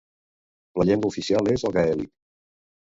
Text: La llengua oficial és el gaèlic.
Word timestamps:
La 0.81 0.87
llengua 0.91 1.11
oficial 1.13 1.53
és 1.55 1.69
el 1.71 1.79
gaèlic. 1.79 2.13